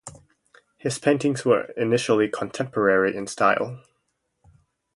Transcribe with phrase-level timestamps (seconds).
[0.79, 3.83] His paintings were initially contemporary in style.